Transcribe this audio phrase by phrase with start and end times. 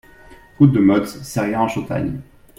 [0.57, 2.21] Route de Motz, Serrières-en-Chautagne